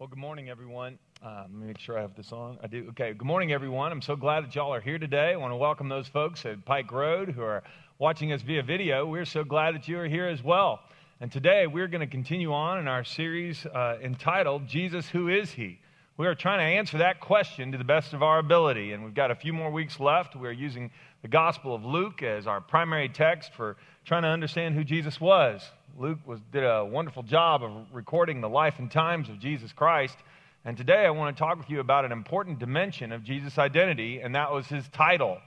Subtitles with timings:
[0.00, 0.98] Well, good morning, everyone.
[1.22, 2.56] Uh, let me make sure I have this on.
[2.62, 2.86] I do.
[2.88, 3.12] Okay.
[3.12, 3.92] Good morning, everyone.
[3.92, 5.34] I'm so glad that y'all are here today.
[5.34, 7.62] I want to welcome those folks at Pike Road who are
[7.98, 9.04] watching us via video.
[9.04, 10.80] We're so glad that you are here as well.
[11.20, 15.50] And today we're going to continue on in our series uh, entitled Jesus, Who Is
[15.50, 15.78] He?
[16.20, 18.92] We are trying to answer that question to the best of our ability.
[18.92, 20.36] And we've got a few more weeks left.
[20.36, 20.90] We're using
[21.22, 25.62] the Gospel of Luke as our primary text for trying to understand who Jesus was.
[25.98, 30.18] Luke was, did a wonderful job of recording the life and times of Jesus Christ.
[30.66, 34.20] And today I want to talk with you about an important dimension of Jesus' identity,
[34.20, 35.38] and that was his title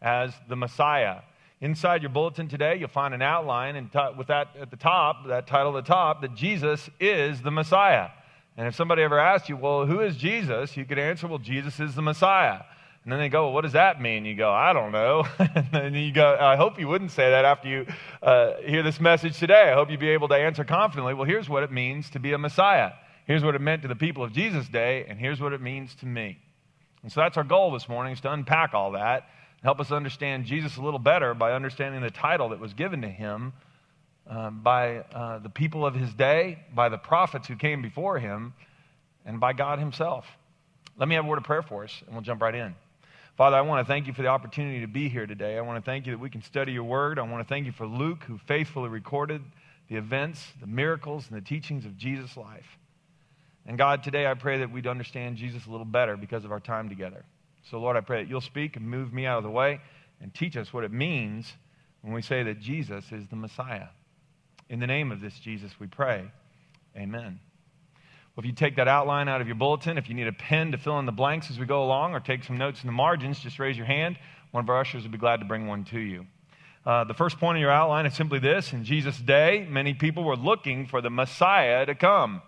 [0.00, 1.22] as the Messiah.
[1.60, 5.26] Inside your bulletin today, you'll find an outline, and t- with that at the top,
[5.26, 8.10] that title at the top, that Jesus is the Messiah.
[8.60, 10.76] And if somebody ever asked you, well, who is Jesus?
[10.76, 12.60] You could answer, well, Jesus is the Messiah.
[13.02, 14.26] And then they go, well, what does that mean?
[14.26, 15.26] You go, I don't know.
[15.38, 17.86] and then you go, I hope you wouldn't say that after you
[18.22, 19.70] uh, hear this message today.
[19.70, 22.34] I hope you'd be able to answer confidently, well, here's what it means to be
[22.34, 22.90] a Messiah.
[23.26, 25.94] Here's what it meant to the people of Jesus' day, and here's what it means
[25.94, 26.36] to me.
[27.02, 29.26] And so that's our goal this morning, is to unpack all that,
[29.62, 33.08] help us understand Jesus a little better by understanding the title that was given to
[33.08, 33.54] him
[34.30, 38.54] uh, by uh, the people of his day, by the prophets who came before him,
[39.26, 40.24] and by God himself.
[40.96, 42.74] Let me have a word of prayer for us, and we'll jump right in.
[43.36, 45.58] Father, I want to thank you for the opportunity to be here today.
[45.58, 47.18] I want to thank you that we can study your word.
[47.18, 49.42] I want to thank you for Luke, who faithfully recorded
[49.88, 52.78] the events, the miracles, and the teachings of Jesus' life.
[53.66, 56.60] And God, today I pray that we'd understand Jesus a little better because of our
[56.60, 57.24] time together.
[57.68, 59.80] So, Lord, I pray that you'll speak and move me out of the way
[60.20, 61.52] and teach us what it means
[62.02, 63.88] when we say that Jesus is the Messiah.
[64.70, 66.30] In the name of this Jesus, we pray.
[66.96, 67.40] Amen.
[68.36, 70.70] Well, if you take that outline out of your bulletin, if you need a pen
[70.70, 72.92] to fill in the blanks as we go along or take some notes in the
[72.92, 74.16] margins, just raise your hand.
[74.52, 76.24] One of our ushers will be glad to bring one to you.
[76.86, 80.22] Uh, the first point of your outline is simply this In Jesus' day, many people
[80.22, 82.40] were looking for the Messiah to come.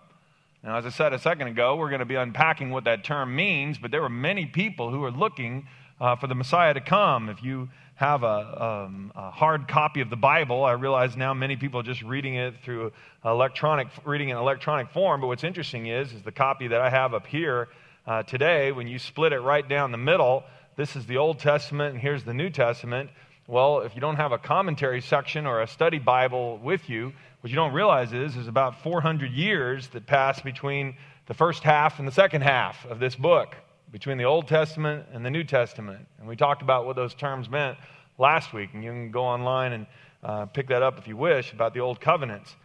[0.63, 3.35] Now, as I said a second ago, we're going to be unpacking what that term
[3.35, 5.67] means, but there were many people who were looking
[6.01, 7.29] uh, for the Messiah to come.
[7.29, 7.69] If you
[8.03, 10.65] have a, um, a, hard copy of the Bible.
[10.65, 12.91] I realize now many people are just reading it through
[13.25, 15.21] electronic, reading in electronic form.
[15.21, 17.69] But what's interesting is, is the copy that I have up here
[18.05, 18.73] uh, today.
[18.73, 20.43] When you split it right down the middle,
[20.75, 23.09] this is the Old Testament, and here's the New Testament.
[23.47, 27.51] Well, if you don't have a commentary section or a study Bible with you, what
[27.51, 30.97] you don't realize is there's about 400 years that pass between
[31.27, 33.55] the first half and the second half of this book
[33.93, 36.07] between the Old Testament and the New Testament.
[36.19, 37.77] And we talked about what those terms meant
[38.19, 39.87] last week, and you can go online and
[40.25, 42.57] uh, pick that up if you wish about the Old Covenants.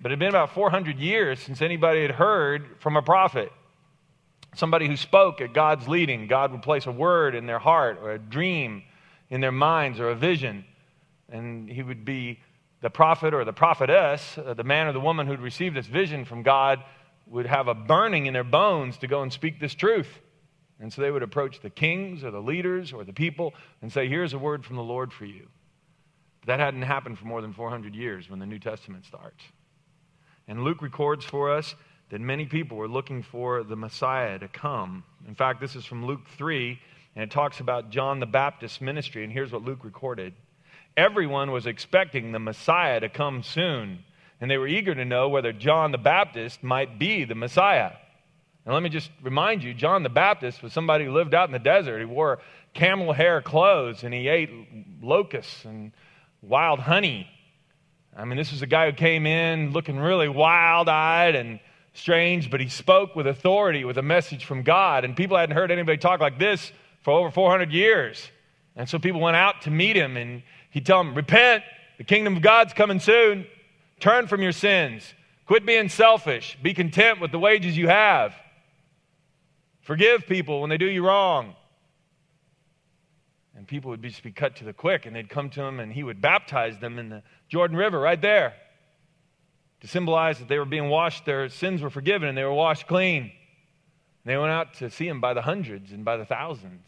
[0.00, 3.50] But it had been about 400 years since anybody had heard from a prophet,
[4.54, 6.28] somebody who spoke at God's leading.
[6.28, 8.84] God would place a word in their heart or a dream
[9.28, 10.64] in their minds or a vision,
[11.28, 12.38] and he would be
[12.80, 16.24] the prophet or the prophetess, uh, the man or the woman who'd received this vision
[16.24, 16.84] from God,
[17.26, 20.06] would have a burning in their bones to go and speak this truth.
[20.80, 24.08] And so they would approach the kings or the leaders or the people and say,
[24.08, 25.48] Here's a word from the Lord for you.
[26.40, 29.42] But that hadn't happened for more than 400 years when the New Testament starts.
[30.48, 31.74] And Luke records for us
[32.10, 35.02] that many people were looking for the Messiah to come.
[35.26, 36.78] In fact, this is from Luke 3,
[37.14, 39.24] and it talks about John the Baptist's ministry.
[39.24, 40.34] And here's what Luke recorded
[40.96, 44.04] Everyone was expecting the Messiah to come soon,
[44.40, 47.92] and they were eager to know whether John the Baptist might be the Messiah.
[48.66, 51.52] And let me just remind you John the Baptist was somebody who lived out in
[51.52, 52.00] the desert.
[52.00, 52.40] He wore
[52.74, 54.50] camel hair clothes and he ate
[55.00, 55.92] locusts and
[56.42, 57.28] wild honey.
[58.16, 61.60] I mean, this was a guy who came in looking really wild eyed and
[61.94, 65.04] strange, but he spoke with authority, with a message from God.
[65.04, 66.72] And people hadn't heard anybody talk like this
[67.02, 68.30] for over 400 years.
[68.74, 71.62] And so people went out to meet him and he'd tell them, Repent,
[71.98, 73.46] the kingdom of God's coming soon.
[74.00, 75.14] Turn from your sins.
[75.46, 76.58] Quit being selfish.
[76.60, 78.34] Be content with the wages you have.
[79.86, 81.54] Forgive people when they do you wrong.
[83.54, 85.92] And people would just be cut to the quick, and they'd come to him, and
[85.92, 88.54] he would baptize them in the Jordan River right there
[89.82, 92.88] to symbolize that they were being washed, their sins were forgiven, and they were washed
[92.88, 93.22] clean.
[93.22, 93.30] And
[94.24, 96.84] they went out to see him by the hundreds and by the thousands.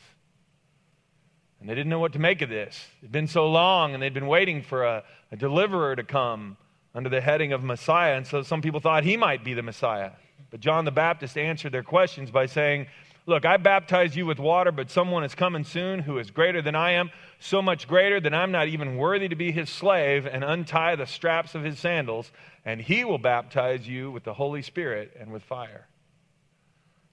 [1.60, 2.84] And they didn't know what to make of this.
[3.00, 6.56] It'd been so long, and they'd been waiting for a, a deliverer to come
[6.96, 8.16] under the heading of Messiah.
[8.16, 10.10] And so some people thought he might be the Messiah.
[10.50, 12.86] But John the Baptist answered their questions by saying,
[13.26, 16.74] Look, I baptize you with water, but someone is coming soon who is greater than
[16.74, 20.42] I am, so much greater that I'm not even worthy to be his slave and
[20.42, 22.32] untie the straps of his sandals,
[22.64, 25.86] and he will baptize you with the Holy Spirit and with fire.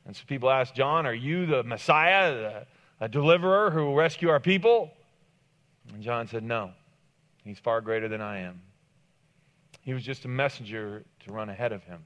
[0.05, 2.67] And so people ask John, Are you the Messiah, the,
[3.01, 4.91] a deliverer who will rescue our people?
[5.93, 6.71] And John said, No,
[7.43, 8.61] he's far greater than I am.
[9.81, 12.01] He was just a messenger to run ahead of him.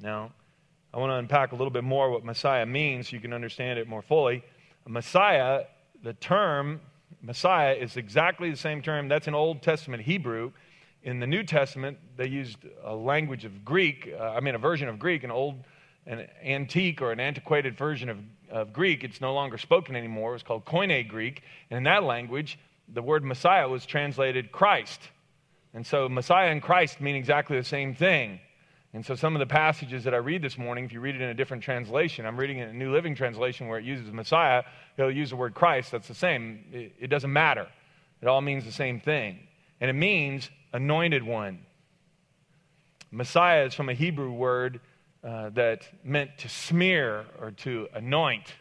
[0.00, 0.32] Now,
[0.92, 3.78] I want to unpack a little bit more what Messiah means so you can understand
[3.78, 4.44] it more fully.
[4.86, 5.64] Messiah,
[6.02, 6.80] the term
[7.22, 9.08] Messiah is exactly the same term.
[9.08, 10.52] That's an Old Testament Hebrew.
[11.02, 14.88] In the New Testament, they used a language of Greek, uh, I mean, a version
[14.88, 15.56] of Greek, an old,
[16.06, 18.18] an antique or an antiquated version of,
[18.50, 19.04] of Greek.
[19.04, 20.34] It's no longer spoken anymore.
[20.34, 21.42] It's called Koine Greek.
[21.70, 22.58] And in that language,
[22.88, 25.00] the word Messiah was translated Christ.
[25.74, 28.40] And so Messiah and Christ mean exactly the same thing.
[28.96, 31.20] And so some of the passages that I read this morning, if you read it
[31.20, 34.10] in a different translation, I'm reading it in a New Living Translation where it uses
[34.10, 34.62] Messiah,
[34.96, 35.90] he'll use the word Christ.
[35.90, 36.64] That's the same.
[36.72, 37.68] It, it doesn't matter.
[38.22, 39.40] It all means the same thing.
[39.82, 41.58] And it means anointed one.
[43.10, 44.80] Messiah is from a Hebrew word
[45.22, 48.54] uh, that meant to smear or to anoint.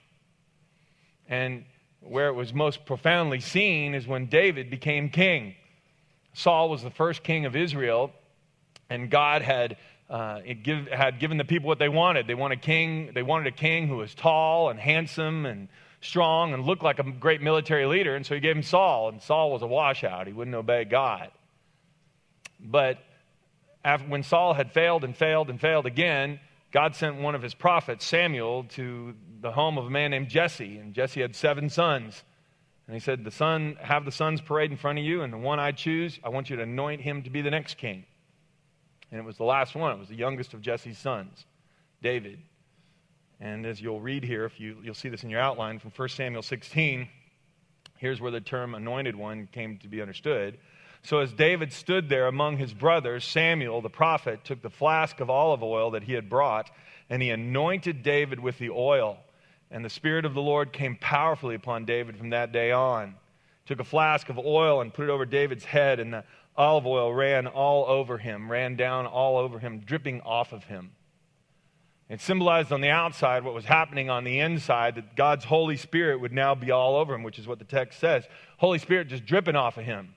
[1.30, 1.64] And
[2.02, 5.56] where it was most profoundly seen is when David became king.
[6.34, 8.12] Saul was the first king of Israel,
[8.90, 9.78] and God had
[10.10, 12.28] uh, it give, had given the people what they wanted.
[12.28, 15.68] They wanted, king, they wanted a king who was tall and handsome and
[16.02, 18.16] strong and looked like a great military leader.
[18.16, 20.28] And so he gave him Saul, and Saul was a washout.
[20.28, 21.32] He wouldn't obey God.
[22.60, 23.00] But
[23.84, 26.40] after, when Saul had failed and failed and failed again,
[26.72, 30.78] God sent one of his prophets, Samuel, to the home of a man named Jesse.
[30.78, 32.24] And Jesse had seven sons.
[32.88, 35.38] And he said, The son, have the sons parade in front of you, and the
[35.38, 38.06] one I choose, I want you to anoint him to be the next king.
[39.12, 39.92] And it was the last one.
[39.92, 41.46] It was the youngest of Jesse's sons,
[42.02, 42.40] David.
[43.40, 46.10] And as you'll read here, if you, you'll see this in your outline from 1
[46.10, 47.08] Samuel 16,
[47.98, 50.58] here's where the term anointed one came to be understood.
[51.04, 55.30] So as David stood there among his brothers, Samuel, the prophet, took the flask of
[55.30, 56.72] olive oil that he had brought,
[57.10, 59.18] and he anointed David with the oil.
[59.70, 63.16] And the Spirit of the Lord came powerfully upon David from that day on.
[63.68, 66.24] Took a flask of oil and put it over David's head, and the
[66.58, 70.92] olive oil ran all over him, ran down all over him, dripping off of him.
[72.08, 76.20] It symbolized on the outside what was happening on the inside, that God's Holy Spirit
[76.22, 78.26] would now be all over him, which is what the text says.
[78.58, 80.14] Holy Spirit just dripping off of him.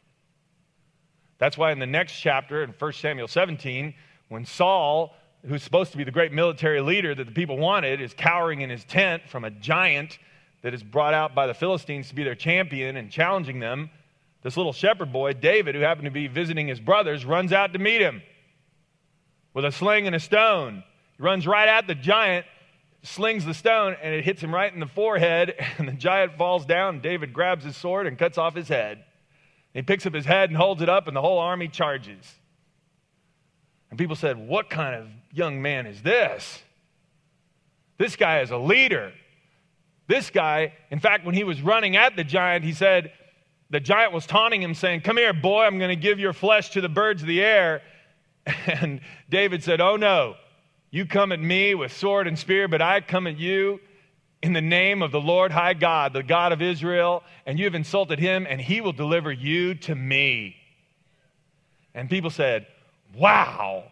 [1.38, 3.94] That's why in the next chapter, in 1 Samuel 17,
[4.28, 5.14] when Saul,
[5.46, 8.68] who's supposed to be the great military leader that the people wanted, is cowering in
[8.68, 10.18] his tent from a giant
[10.62, 13.88] that is brought out by the Philistines to be their champion and challenging them,
[14.42, 17.78] this little shepherd boy, David, who happened to be visiting his brothers, runs out to
[17.78, 18.22] meet him
[19.52, 20.84] with a sling and a stone.
[21.16, 22.46] He runs right at the giant,
[23.02, 26.64] slings the stone, and it hits him right in the forehead, and the giant falls
[26.64, 27.00] down.
[27.00, 29.04] David grabs his sword and cuts off his head.
[29.74, 32.24] He picks up his head and holds it up, and the whole army charges.
[33.90, 36.62] And people said, What kind of young man is this?
[37.98, 39.12] This guy is a leader.
[40.06, 43.12] This guy, in fact, when he was running at the giant, he said,
[43.70, 46.70] the giant was taunting him, saying, Come here, boy, I'm going to give your flesh
[46.70, 47.82] to the birds of the air.
[48.66, 50.34] And David said, Oh, no,
[50.90, 53.78] you come at me with sword and spear, but I come at you
[54.42, 57.74] in the name of the Lord high God, the God of Israel, and you have
[57.74, 60.56] insulted him, and he will deliver you to me.
[61.94, 62.66] And people said,
[63.14, 63.84] Wow,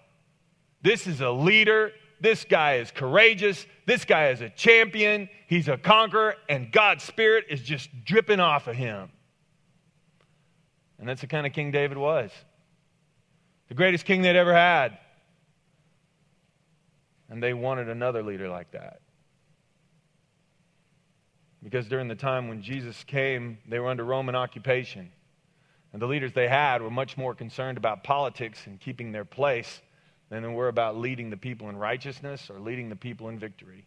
[0.83, 1.93] this is a leader.
[2.21, 3.67] This guy is courageous.
[3.85, 5.29] This guy is a champion.
[5.49, 9.11] He's a conqueror, and God's Spirit is just dripping off of him.
[10.99, 12.31] And that's the kind of king David was
[13.69, 14.99] the greatest king they'd ever had.
[17.29, 19.01] And they wanted another leader like that.
[21.63, 25.11] Because during the time when Jesus came, they were under Roman occupation.
[25.93, 29.81] And the leaders they had were much more concerned about politics and keeping their place
[30.29, 33.87] than they were about leading the people in righteousness or leading the people in victory.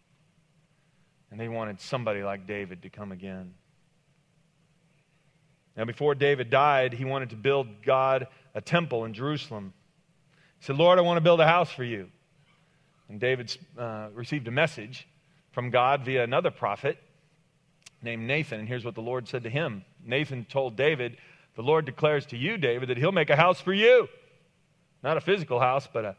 [1.30, 3.54] And they wanted somebody like David to come again.
[5.76, 9.72] Now, before David died, he wanted to build God a temple in Jerusalem.
[10.58, 12.08] He said, Lord, I want to build a house for you.
[13.08, 15.08] And David uh, received a message
[15.52, 16.98] from God via another prophet
[18.02, 18.60] named Nathan.
[18.60, 21.16] And here's what the Lord said to him Nathan told David,
[21.56, 24.08] The Lord declares to you, David, that he'll make a house for you.
[25.02, 26.16] Not a physical house, but a,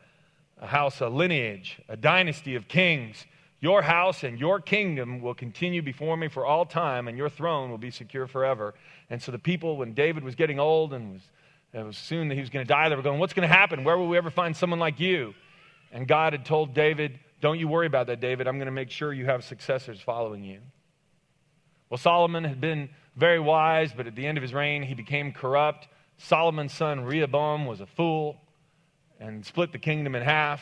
[0.60, 3.26] a house, a lineage, a dynasty of kings.
[3.62, 7.70] Your house and your kingdom will continue before me for all time, and your throne
[7.70, 8.74] will be secure forever.
[9.12, 11.22] And so the people, when David was getting old and was,
[11.74, 13.56] it was soon that he was going to die, they were going, What's going to
[13.56, 13.84] happen?
[13.84, 15.36] Where will we ever find someone like you?
[15.92, 18.48] And God had told David, Don't you worry about that, David.
[18.48, 20.60] I'm going to make sure you have successors following you.
[21.92, 25.34] Well, Solomon had been very wise, but at the end of his reign, he became
[25.34, 25.88] corrupt.
[26.18, 28.42] Solomon's son Rehoboam was a fool
[29.20, 30.62] and split the kingdom in half.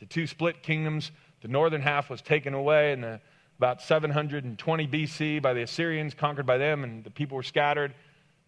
[0.00, 1.10] The two split kingdoms
[1.42, 3.20] the northern half was taken away in the,
[3.58, 7.94] about 720 BC by the Assyrians, conquered by them, and the people were scattered.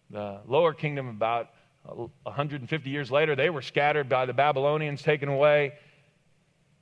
[0.09, 1.49] The lower kingdom, about
[1.83, 5.73] 150 years later, they were scattered by the Babylonians, taken away.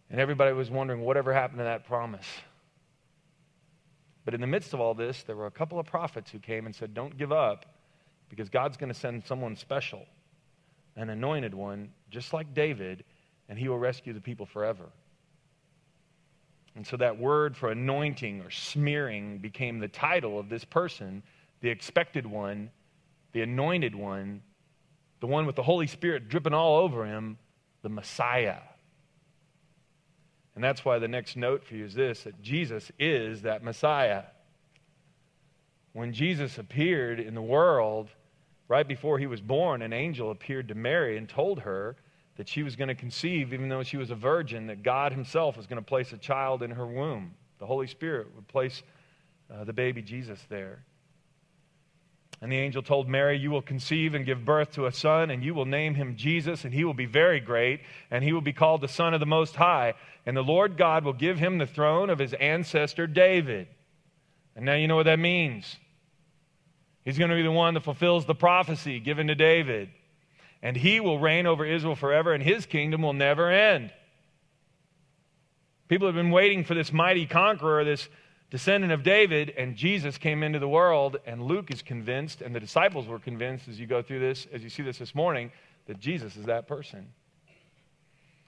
[0.09, 2.25] And everybody was wondering whatever happened to that promise.
[4.25, 6.65] But in the midst of all this, there were a couple of prophets who came
[6.65, 7.65] and said, Don't give up
[8.29, 10.05] because God's going to send someone special,
[10.95, 13.03] an anointed one, just like David,
[13.47, 14.85] and he will rescue the people forever.
[16.79, 21.23] And so that word for anointing or smearing became the title of this person,
[21.59, 22.71] the expected one,
[23.33, 24.41] the anointed one,
[25.19, 27.37] the one with the Holy Spirit dripping all over him,
[27.81, 28.61] the Messiah.
[30.55, 34.23] And that's why the next note for you is this that Jesus is that Messiah.
[35.91, 38.07] When Jesus appeared in the world,
[38.69, 41.97] right before he was born, an angel appeared to Mary and told her
[42.39, 45.57] that she was going to conceive, even though she was a virgin, that God Himself
[45.57, 47.33] was going to place a child in her womb.
[47.57, 48.81] The Holy Spirit would place
[49.53, 50.79] uh, the baby Jesus there.
[52.41, 55.43] And the angel told Mary, You will conceive and give birth to a son, and
[55.43, 58.53] you will name him Jesus, and he will be very great, and he will be
[58.53, 59.95] called the Son of the Most High.
[60.25, 63.67] And the Lord God will give him the throne of his ancestor David.
[64.55, 65.75] And now you know what that means.
[67.03, 69.89] He's going to be the one that fulfills the prophecy given to David.
[70.61, 73.91] And he will reign over Israel forever, and his kingdom will never end.
[75.87, 78.09] People have been waiting for this mighty conqueror, this
[78.51, 82.59] descendant of David, and Jesus came into the world, and Luke is convinced, and the
[82.59, 85.51] disciples were convinced as you go through this, as you see this this morning,
[85.87, 87.07] that Jesus is that person.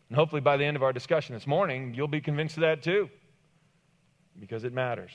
[0.09, 2.83] And hopefully by the end of our discussion this morning, you'll be convinced of that
[2.83, 3.09] too,
[4.39, 5.11] because it matters,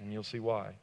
[0.00, 0.74] and you'll see why.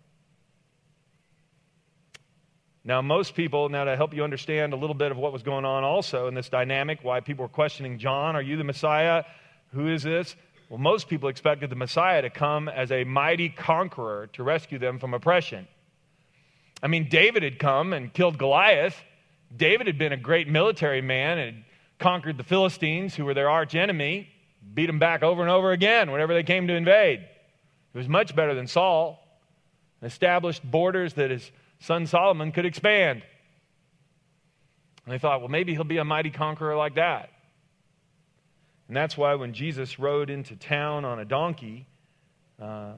[2.88, 5.65] Now, most people, now to help you understand a little bit of what was going
[5.65, 9.24] on also in this dynamic, why people were questioning John, are you the Messiah?
[9.74, 10.36] Who is this?
[10.70, 15.00] Well, most people expected the Messiah to come as a mighty conqueror to rescue them
[15.00, 15.68] from oppression.
[16.84, 18.96] I mean, David had come and killed Goliath.
[19.56, 21.63] David had been a great military man and
[21.98, 24.30] conquered the Philistines, who were their arch enemy,
[24.75, 27.22] beat them back over and over again whenever they came to invade.
[27.94, 29.20] He was much better than Saul,
[30.04, 33.24] established borders that his son Solomon could expand.
[35.05, 37.29] And they thought, well, maybe he'll be a mighty conqueror like that.
[38.88, 41.88] And that's why when Jesus rode into town on a donkey
[42.62, 42.94] uh,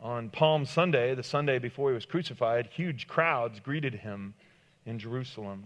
[0.00, 4.34] on Palm Sunday, the Sunday before he was crucified, huge crowds greeted him
[4.86, 5.64] in Jerusalem.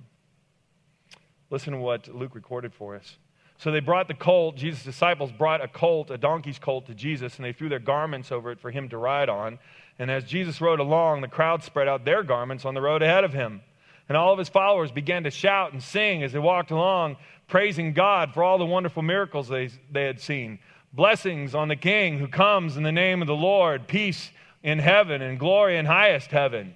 [1.51, 3.17] Listen to what Luke recorded for us.
[3.59, 7.37] So they brought the colt, Jesus' disciples brought a colt, a donkey's colt, to Jesus,
[7.37, 9.59] and they threw their garments over it for him to ride on.
[9.99, 13.25] And as Jesus rode along, the crowd spread out their garments on the road ahead
[13.25, 13.63] of him.
[14.09, 17.93] And all of his followers began to shout and sing as they walked along, praising
[17.93, 20.61] God for all the wonderful miracles they, they had seen.
[20.93, 24.31] Blessings on the King who comes in the name of the Lord, peace
[24.63, 26.75] in heaven and glory in highest heaven.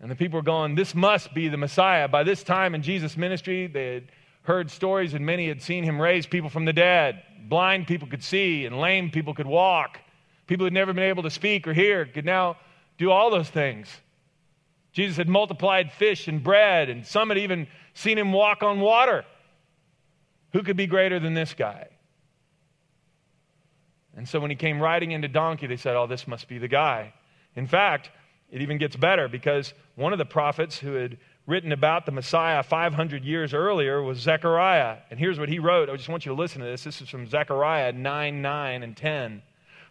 [0.00, 2.08] And the people were going, This must be the Messiah.
[2.08, 4.08] By this time in Jesus' ministry, they had
[4.42, 7.22] heard stories, and many had seen him raise people from the dead.
[7.48, 10.00] Blind people could see, and lame people could walk.
[10.52, 12.58] People who'd never been able to speak or hear could now
[12.98, 13.88] do all those things.
[14.92, 19.24] Jesus had multiplied fish and bread, and some had even seen him walk on water.
[20.52, 21.88] Who could be greater than this guy?
[24.14, 26.68] And so when he came riding into donkey, they said, Oh, this must be the
[26.68, 27.14] guy.
[27.56, 28.10] In fact,
[28.50, 31.16] it even gets better because one of the prophets who had
[31.46, 34.98] written about the Messiah 500 years earlier was Zechariah.
[35.10, 35.88] And here's what he wrote.
[35.88, 36.84] I just want you to listen to this.
[36.84, 39.42] This is from Zechariah 9 9 and 10.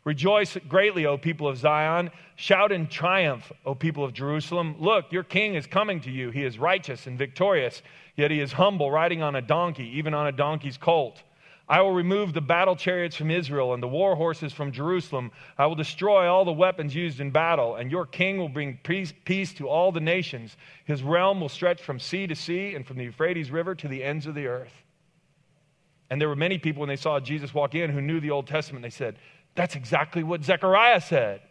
[0.04, 2.10] Rejoice greatly, O people of Zion.
[2.36, 4.76] Shout in triumph, O people of Jerusalem.
[4.80, 6.32] Look, your king is coming to you.
[6.32, 7.84] He is righteous and victorious,
[8.16, 11.22] yet he is humble, riding on a donkey, even on a donkey's colt.
[11.70, 15.32] I will remove the battle chariots from Israel and the war horses from Jerusalem.
[15.58, 19.14] I will destroy all the weapons used in battle, and your king will bring peace,
[19.24, 20.58] peace, to all the nations.
[20.84, 24.04] His realm will stretch from sea to sea and from the Euphrates River to the
[24.04, 24.74] ends of the earth.
[26.10, 28.48] And there were many people when they saw Jesus walk in who knew the Old
[28.48, 28.84] Testament.
[28.84, 29.16] They said,
[29.56, 31.42] that's exactly what Zechariah said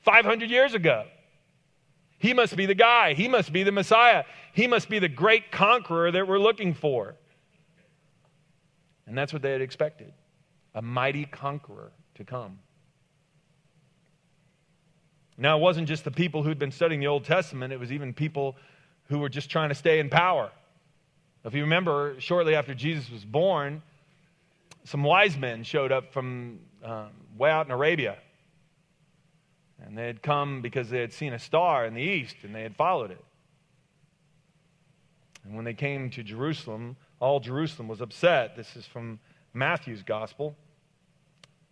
[0.00, 1.04] 500 years ago.
[2.18, 3.14] He must be the guy.
[3.14, 4.24] He must be the Messiah.
[4.52, 7.16] He must be the great conqueror that we're looking for.
[9.06, 10.12] And that's what they had expected
[10.74, 12.60] a mighty conqueror to come.
[15.36, 18.12] Now, it wasn't just the people who'd been studying the Old Testament, it was even
[18.12, 18.56] people
[19.08, 20.50] who were just trying to stay in power.
[21.44, 23.82] If you remember, shortly after Jesus was born,
[24.84, 28.16] some wise men showed up from um, way out in Arabia.
[29.84, 32.62] And they had come because they had seen a star in the east and they
[32.62, 33.24] had followed it.
[35.44, 38.56] And when they came to Jerusalem, all Jerusalem was upset.
[38.56, 39.20] This is from
[39.54, 40.56] Matthew's gospel.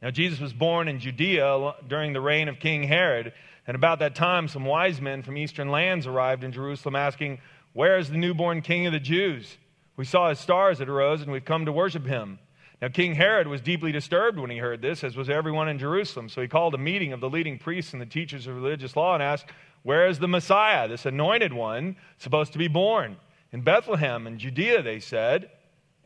[0.01, 3.33] Now, Jesus was born in Judea during the reign of King Herod.
[3.67, 7.41] And about that time, some wise men from eastern lands arrived in Jerusalem asking,
[7.73, 9.59] Where is the newborn king of the Jews?
[9.97, 12.39] We saw his star that arose, and we've come to worship him.
[12.81, 16.29] Now, King Herod was deeply disturbed when he heard this, as was everyone in Jerusalem.
[16.29, 19.15] So he called a meeting of the leading priests and the teachers of religious law
[19.15, 19.47] and asked,
[19.83, 23.17] Where is the Messiah, this anointed one, supposed to be born?
[23.53, 25.51] In Bethlehem in Judea, they said.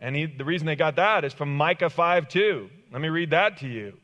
[0.00, 2.70] And he, the reason they got that is from Micah 5 2.
[2.90, 3.98] Let me read that to you.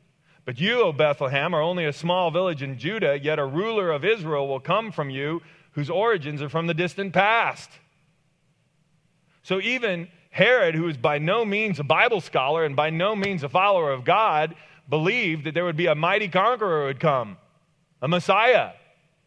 [0.45, 4.05] But you, O Bethlehem, are only a small village in Judah, yet a ruler of
[4.05, 7.71] Israel will come from you whose origins are from the distant past.
[9.43, 13.43] So even Herod, who is by no means a Bible scholar and by no means
[13.43, 14.55] a follower of God,
[14.89, 17.39] believed that there would be a mighty conqueror who would come,
[18.01, 18.71] a Messiah,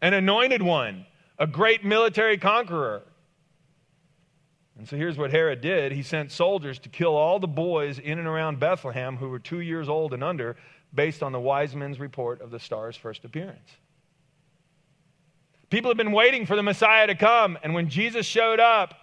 [0.02, 1.06] an anointed one,
[1.38, 3.02] a great military conqueror.
[4.78, 8.18] And so here's what Herod did he sent soldiers to kill all the boys in
[8.18, 10.56] and around Bethlehem who were two years old and under,
[10.94, 13.70] based on the wise men's report of the star's first appearance.
[15.70, 18.94] People have been waiting for the Messiah to come, and when Jesus showed up,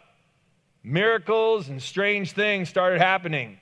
[0.83, 3.59] miracles and strange things started happening.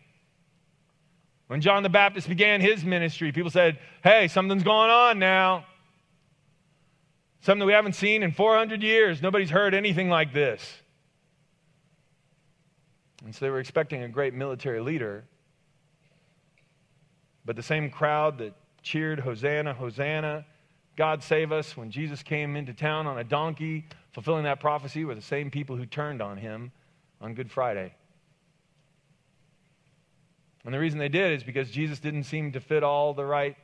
[1.48, 5.64] When John the Baptist began his ministry, people said, Hey, something's going on now.
[7.40, 9.22] Something we haven't seen in 400 years.
[9.22, 10.80] Nobody's heard anything like this.
[13.24, 15.24] And so they were expecting a great military leader.
[17.44, 20.44] But the same crowd that cheered, Hosanna, Hosanna,
[20.96, 25.14] God save us, when Jesus came into town on a donkey, fulfilling that prophecy, were
[25.14, 26.72] the same people who turned on him
[27.20, 27.94] on Good Friday.
[30.64, 33.56] And the reason they did is because Jesus didn't seem to fit all the right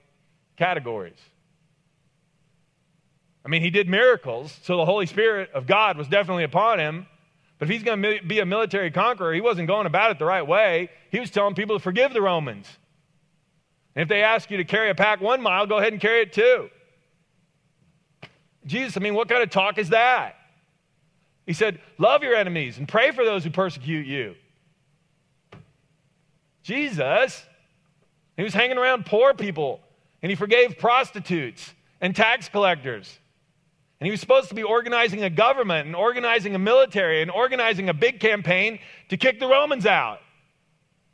[0.56, 1.18] categories.
[3.44, 7.06] I mean, he did miracles, so the Holy Spirit of God was definitely upon him.
[7.58, 10.24] But if he's going to be a military conqueror, he wasn't going about it the
[10.24, 10.90] right way.
[11.10, 12.68] He was telling people to forgive the Romans.
[13.94, 16.22] And if they ask you to carry a pack one mile, go ahead and carry
[16.22, 16.70] it two.
[18.64, 20.36] Jesus, I mean, what kind of talk is that?
[21.46, 24.34] He said, Love your enemies and pray for those who persecute you.
[26.62, 27.44] Jesus,
[28.36, 29.80] he was hanging around poor people
[30.22, 33.18] and he forgave prostitutes and tax collectors.
[34.00, 37.88] And he was supposed to be organizing a government and organizing a military and organizing
[37.88, 40.20] a big campaign to kick the Romans out.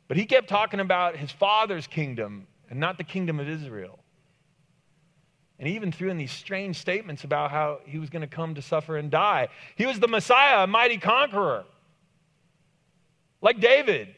[0.07, 3.98] But he kept talking about his father's kingdom and not the kingdom of Israel.
[5.59, 8.55] And he even threw in these strange statements about how he was going to come
[8.55, 9.49] to suffer and die.
[9.75, 11.65] He was the Messiah, a mighty conqueror,
[13.41, 14.15] like David.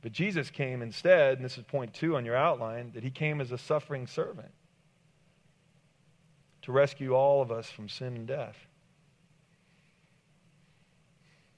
[0.00, 3.40] But Jesus came instead, and this is point two on your outline, that he came
[3.40, 4.52] as a suffering servant
[6.62, 8.56] to rescue all of us from sin and death.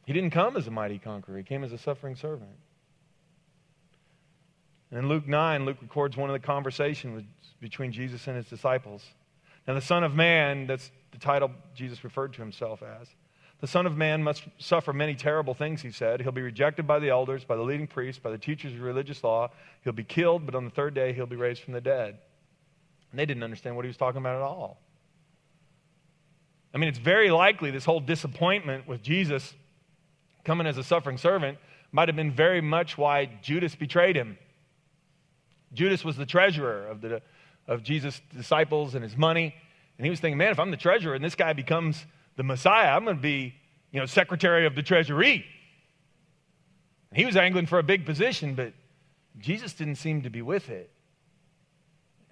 [0.06, 2.50] He didn't come as a mighty conqueror, he came as a suffering servant.
[4.90, 7.24] And in Luke 9, Luke records one of the conversations
[7.60, 9.04] between Jesus and his disciples.
[9.66, 13.08] Now, the Son of Man, that's the title Jesus referred to himself as.
[13.60, 16.22] The Son of Man must suffer many terrible things, he said.
[16.22, 19.22] He'll be rejected by the elders, by the leading priests, by the teachers of religious
[19.22, 19.50] law.
[19.84, 22.16] He'll be killed, but on the third day, he'll be raised from the dead.
[23.10, 24.78] And they didn't understand what he was talking about at all.
[26.72, 29.54] I mean, it's very likely this whole disappointment with Jesus
[30.44, 31.58] coming as a suffering servant
[31.92, 34.38] might have been very much why Judas betrayed him.
[35.72, 37.22] Judas was the treasurer of, the,
[37.66, 39.54] of Jesus' disciples and his money.
[39.98, 42.04] And he was thinking, man, if I'm the treasurer and this guy becomes
[42.36, 43.54] the Messiah, I'm going to be,
[43.92, 45.44] you know, secretary of the treasury.
[47.10, 48.72] And he was angling for a big position, but
[49.38, 50.90] Jesus didn't seem to be with it.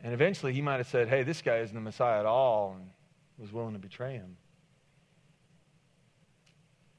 [0.02, 2.90] And eventually he might have said, hey, this guy isn't the Messiah at all, and
[3.36, 4.36] was willing to betray him.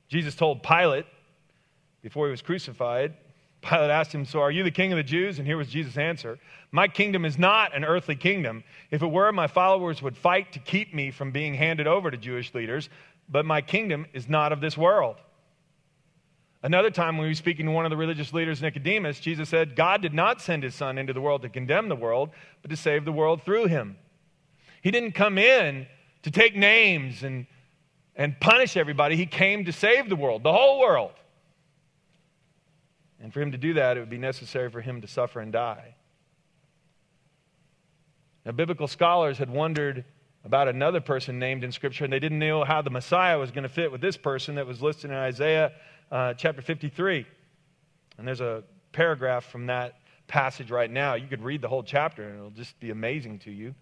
[0.08, 1.06] Jesus told Pilate
[2.02, 3.14] before he was crucified,
[3.62, 5.38] Pilate asked him, So are you the king of the Jews?
[5.38, 6.40] And here was Jesus' answer
[6.72, 8.64] My kingdom is not an earthly kingdom.
[8.92, 12.18] If it were, my followers would fight to keep me from being handed over to
[12.18, 12.90] Jewish leaders,
[13.28, 15.18] but my kingdom is not of this world.
[16.62, 19.78] Another time, when he was speaking to one of the religious leaders, Nicodemus, Jesus said,
[19.78, 22.76] God did not send his son into the world to condemn the world, but to
[22.76, 23.96] save the world through him.
[24.82, 25.88] He didn't come in
[26.24, 27.46] to take names and,
[28.14, 31.12] and punish everybody, he came to save the world, the whole world.
[33.22, 35.52] And for him to do that, it would be necessary for him to suffer and
[35.52, 35.96] die.
[38.46, 40.06] Now, biblical scholars had wondered
[40.46, 43.64] about another person named in Scripture, and they didn't know how the Messiah was going
[43.64, 45.74] to fit with this person that was listed in Isaiah
[46.12, 47.26] uh, chapter 53.
[48.18, 49.96] And there's a paragraph from that
[50.28, 51.16] passage right now.
[51.16, 53.76] You could read the whole chapter, and it'll just be amazing to you.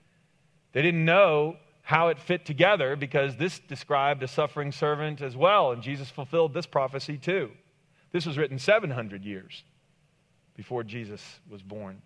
[0.74, 5.72] They didn't know how it fit together because this described a suffering servant as well,
[5.72, 7.52] and Jesus fulfilled this prophecy too.
[8.12, 9.64] This was written 700 years
[10.56, 12.02] before Jesus was born.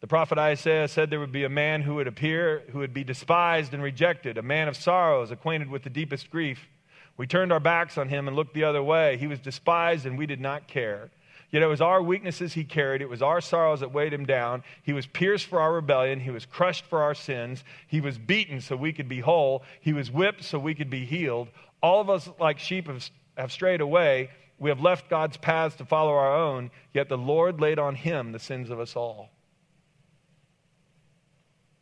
[0.00, 3.04] The prophet Isaiah said there would be a man who would appear, who would be
[3.04, 6.68] despised and rejected, a man of sorrows, acquainted with the deepest grief.
[7.16, 9.16] We turned our backs on him and looked the other way.
[9.16, 11.10] He was despised and we did not care.
[11.50, 13.00] Yet it was our weaknesses he carried.
[13.00, 14.62] It was our sorrows that weighed him down.
[14.82, 16.20] He was pierced for our rebellion.
[16.20, 17.64] He was crushed for our sins.
[17.86, 19.64] He was beaten so we could be whole.
[19.80, 21.48] He was whipped so we could be healed.
[21.82, 24.30] All of us, like sheep, have, have strayed away.
[24.58, 28.32] We have left God's paths to follow our own, yet the Lord laid on him
[28.32, 29.30] the sins of us all.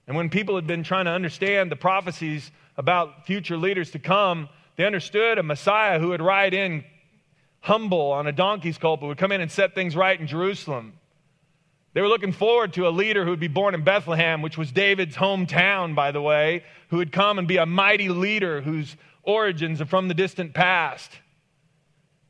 [0.07, 4.49] And when people had been trying to understand the prophecies about future leaders to come,
[4.77, 6.85] they understood a Messiah who would ride in
[7.61, 10.92] humble on a donkey's colt, but would come in and set things right in Jerusalem.
[11.95, 14.71] They were looking forward to a leader who would be born in Bethlehem, which was
[14.71, 19.81] David's hometown, by the way, who would come and be a mighty leader whose origins
[19.81, 21.11] are from the distant past.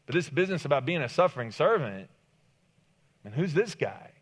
[0.07, 2.09] But this business about being a suffering servant,
[3.25, 4.13] and who's this guy?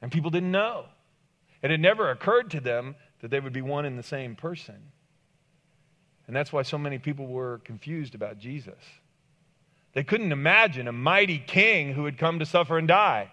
[0.00, 0.86] And people didn't know.
[1.62, 4.76] It had never occurred to them that they would be one and the same person.
[6.26, 8.82] And that's why so many people were confused about Jesus.
[9.92, 13.30] They couldn't imagine a mighty king who had come to suffer and die.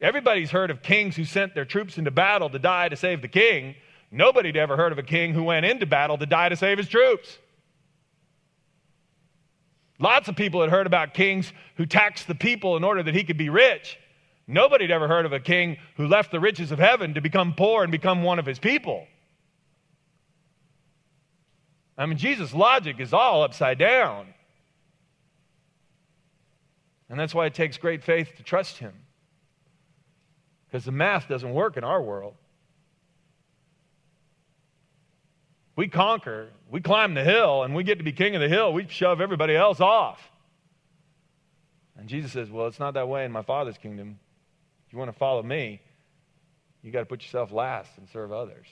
[0.00, 3.28] Everybody's heard of kings who sent their troops into battle to die to save the
[3.28, 3.76] king.
[4.10, 6.88] Nobody'd ever heard of a king who went into battle to die to save his
[6.88, 7.38] troops.
[9.98, 13.24] Lots of people had heard about kings who taxed the people in order that he
[13.24, 13.98] could be rich.
[14.46, 17.54] Nobody had ever heard of a king who left the riches of heaven to become
[17.54, 19.06] poor and become one of his people.
[21.96, 24.34] I mean, Jesus' logic is all upside down.
[27.08, 28.94] And that's why it takes great faith to trust him.
[30.66, 32.34] Because the math doesn't work in our world.
[35.74, 38.72] We conquer, we climb the hill, and we get to be king of the hill.
[38.72, 40.20] We shove everybody else off.
[41.96, 44.18] And Jesus says, Well, it's not that way in my Father's kingdom.
[44.86, 45.80] If you want to follow me,
[46.82, 48.66] you got to put yourself last and serve others.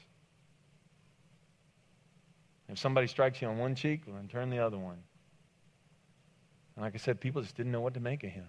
[2.68, 4.98] If somebody strikes you on one cheek, well, then turn the other one.
[6.76, 8.46] And like I said, people just didn't know what to make of him.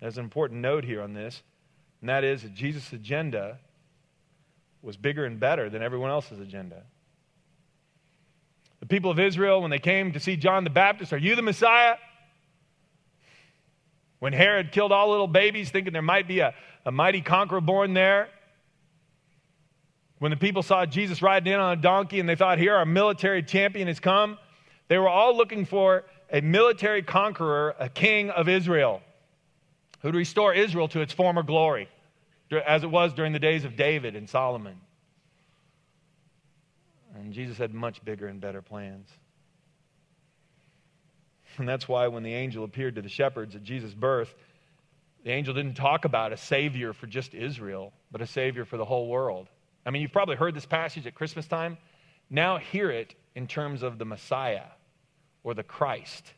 [0.00, 1.42] There's an important note here on this,
[2.00, 3.58] and that is that Jesus' agenda
[4.82, 6.82] was bigger and better than everyone else's agenda.
[8.80, 11.42] The people of Israel, when they came to see John the Baptist, are you the
[11.42, 11.96] Messiah?
[14.20, 17.94] When Herod killed all little babies, thinking there might be a, a mighty conqueror born
[17.94, 18.28] there.
[20.18, 22.86] When the people saw Jesus riding in on a donkey and they thought, here, our
[22.86, 24.38] military champion has come,
[24.88, 29.00] they were all looking for a military conqueror, a king of Israel,
[30.00, 31.88] who'd restore Israel to its former glory,
[32.50, 34.80] as it was during the days of David and Solomon.
[37.14, 39.08] And Jesus had much bigger and better plans.
[41.56, 44.32] And that's why when the angel appeared to the shepherds at Jesus' birth,
[45.24, 48.84] the angel didn't talk about a savior for just Israel, but a savior for the
[48.84, 49.48] whole world.
[49.84, 51.76] I mean, you've probably heard this passage at Christmas time.
[52.30, 54.66] Now hear it in terms of the Messiah
[55.42, 56.32] or the Christ.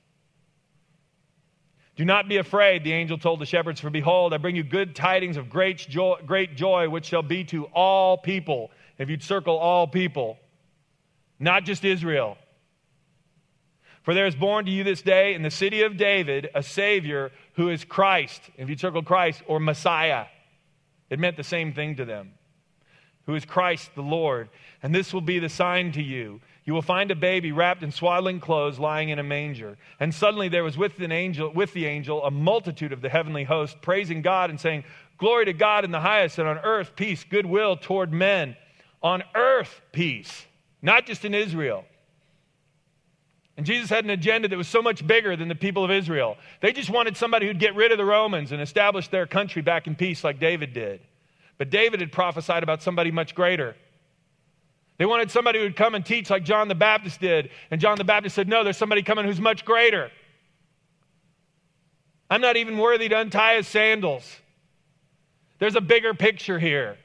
[2.00, 4.96] Do not be afraid, the angel told the shepherds, for behold, I bring you good
[4.96, 8.70] tidings of great joy, great joy which shall be to all people.
[8.96, 10.38] If you'd circle all people,
[11.38, 12.38] not just Israel.
[14.02, 17.32] For there is born to you this day in the city of David a Savior
[17.56, 18.40] who is Christ.
[18.56, 20.24] If you circle Christ or Messiah,
[21.10, 22.32] it meant the same thing to them.
[23.26, 24.48] Who is Christ the Lord.
[24.82, 26.40] And this will be the sign to you.
[26.70, 29.76] You will find a baby wrapped in swaddling clothes lying in a manger.
[29.98, 33.42] And suddenly there was with, an angel, with the angel a multitude of the heavenly
[33.42, 34.84] host, praising God and saying,
[35.18, 38.56] Glory to God in the highest, and on earth peace, goodwill toward men.
[39.02, 40.46] On earth peace,
[40.80, 41.84] not just in Israel.
[43.56, 46.36] And Jesus had an agenda that was so much bigger than the people of Israel.
[46.60, 49.88] They just wanted somebody who'd get rid of the Romans and establish their country back
[49.88, 51.00] in peace like David did.
[51.58, 53.74] But David had prophesied about somebody much greater.
[55.00, 57.48] They wanted somebody who would come and teach like John the Baptist did.
[57.70, 60.10] And John the Baptist said, No, there's somebody coming who's much greater.
[62.28, 64.30] I'm not even worthy to untie his sandals.
[65.58, 66.98] There's a bigger picture here.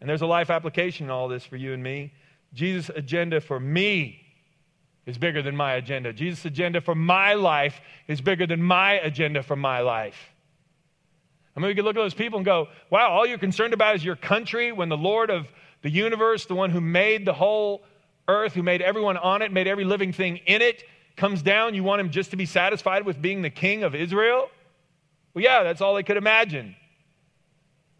[0.00, 2.14] And there's a life application in all this for you and me.
[2.54, 4.22] Jesus' agenda for me
[5.04, 6.14] is bigger than my agenda.
[6.14, 10.16] Jesus' agenda for my life is bigger than my agenda for my life.
[11.54, 13.96] I mean, we could look at those people and go, wow, all you're concerned about
[13.96, 15.46] is your country when the Lord of
[15.84, 17.84] the universe, the one who made the whole
[18.26, 20.82] earth, who made everyone on it, made every living thing in it,
[21.14, 21.74] comes down.
[21.74, 24.48] You want him just to be satisfied with being the king of Israel?
[25.34, 26.74] Well, yeah, that's all they could imagine.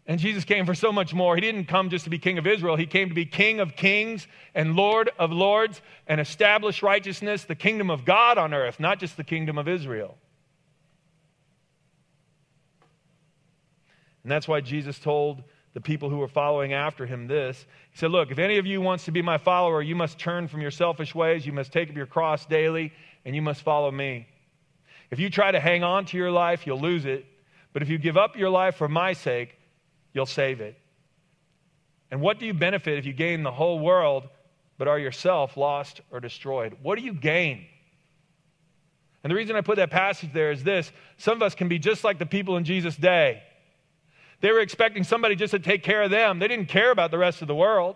[0.07, 1.35] And Jesus came for so much more.
[1.35, 3.75] He didn't come just to be king of Israel, he came to be king of
[3.75, 8.99] kings and lord of lords and establish righteousness, the kingdom of God on earth, not
[8.99, 10.17] just the kingdom of Israel.
[14.23, 15.43] And that's why Jesus told
[15.75, 17.65] the people who were following after him this.
[17.91, 20.47] He said, Look, if any of you wants to be my follower, you must turn
[20.47, 22.93] from your selfish ways, you must take up your cross daily,
[23.25, 24.25] and you must follow me.
[25.11, 27.25] If you try to hang on to your life, you'll lose it.
[27.73, 29.57] But if you give up your life for my sake,
[30.13, 30.77] you'll save it.
[32.09, 34.29] And what do you benefit if you gain the whole world,
[34.77, 36.77] but are yourself lost or destroyed?
[36.81, 37.65] What do you gain?
[39.25, 41.79] And the reason I put that passage there is this some of us can be
[41.79, 43.43] just like the people in Jesus' day.
[44.41, 47.17] They were expecting somebody just to take care of them, they didn't care about the
[47.17, 47.95] rest of the world.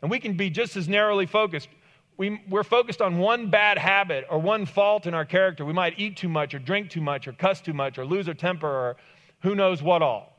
[0.00, 1.68] And we can be just as narrowly focused.
[2.16, 5.64] We, we're focused on one bad habit or one fault in our character.
[5.64, 8.28] We might eat too much or drink too much or cuss too much or lose
[8.28, 8.96] our temper or
[9.40, 10.32] who knows what all.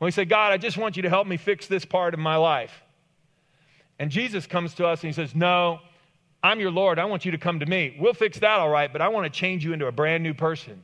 [0.00, 2.20] And we say, God, I just want you to help me fix this part of
[2.20, 2.82] my life.
[3.98, 5.80] And Jesus comes to us and he says, No,
[6.42, 6.98] I'm your Lord.
[6.98, 7.96] I want you to come to me.
[7.98, 10.34] We'll fix that all right, but I want to change you into a brand new
[10.34, 10.82] person.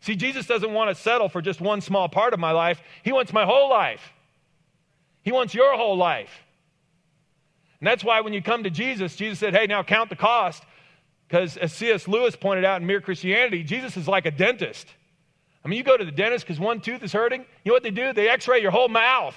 [0.00, 3.12] See, Jesus doesn't want to settle for just one small part of my life, He
[3.12, 4.12] wants my whole life.
[5.22, 6.30] He wants your whole life.
[7.80, 10.62] And that's why when you come to Jesus, Jesus said, Hey, now count the cost.
[11.28, 12.08] Because as C.S.
[12.08, 14.86] Lewis pointed out in Mere Christianity, Jesus is like a dentist.
[15.62, 17.44] I mean, you go to the dentist because one tooth is hurting.
[17.64, 18.14] You know what they do?
[18.14, 19.36] They x ray your whole mouth.